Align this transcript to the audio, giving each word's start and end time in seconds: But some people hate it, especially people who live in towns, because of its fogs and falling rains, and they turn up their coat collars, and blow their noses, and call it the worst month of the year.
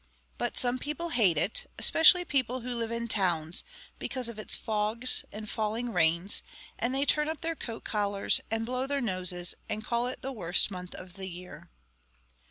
But 0.39 0.57
some 0.57 0.79
people 0.79 1.09
hate 1.09 1.37
it, 1.37 1.69
especially 1.77 2.25
people 2.25 2.61
who 2.61 2.73
live 2.73 2.89
in 2.89 3.07
towns, 3.07 3.63
because 3.99 4.29
of 4.29 4.39
its 4.39 4.55
fogs 4.55 5.23
and 5.31 5.47
falling 5.47 5.93
rains, 5.93 6.41
and 6.79 6.95
they 6.95 7.05
turn 7.05 7.29
up 7.29 7.41
their 7.41 7.55
coat 7.55 7.83
collars, 7.83 8.41
and 8.49 8.65
blow 8.65 8.87
their 8.87 8.99
noses, 8.99 9.53
and 9.69 9.85
call 9.85 10.07
it 10.07 10.23
the 10.23 10.31
worst 10.31 10.71
month 10.71 10.95
of 10.95 11.17
the 11.17 11.27
year. 11.29 11.69